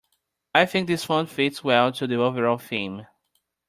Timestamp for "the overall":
2.07-2.57